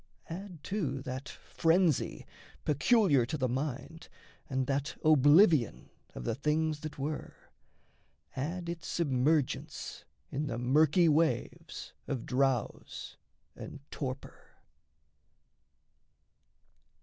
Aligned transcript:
Add, 0.31 0.63
too, 0.63 1.03
that 1.03 1.29
frenzy, 1.29 2.25
peculiar 2.65 3.23
to 3.27 3.37
the 3.37 3.47
mind, 3.47 4.09
And 4.49 4.65
that 4.65 4.95
oblivion 5.05 5.91
of 6.15 6.23
the 6.23 6.33
things 6.33 6.79
that 6.79 6.97
were; 6.97 7.35
Add 8.35 8.67
its 8.67 8.87
submergence 8.87 10.03
in 10.31 10.47
the 10.47 10.57
murky 10.57 11.07
waves 11.07 11.93
Of 12.07 12.25
drowse 12.25 13.17
and 13.55 13.79
torpor. 13.91 14.55